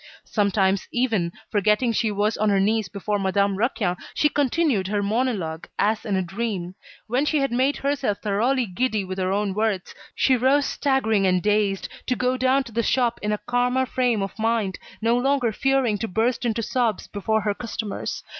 [0.25, 5.67] Sometimes even, forgetting she was on her knees before Madame Raquin, she continued her monologue
[5.77, 6.73] as in a dream.
[7.05, 11.39] When she had made herself thoroughly giddy with her own words, she rose staggering and
[11.43, 15.51] dazed, to go down to the shop in a calmer frame of mind, no longer
[15.51, 18.23] fearing to burst into sobs before her customers.